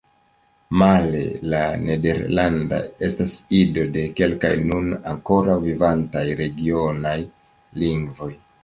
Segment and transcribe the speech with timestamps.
[0.81, 1.19] Male,
[1.53, 7.19] la nederlanda estas ido de kelkaj nun ankoraŭ vivantaj regionaj
[7.85, 8.37] lingvoj.